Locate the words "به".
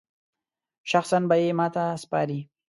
1.29-1.35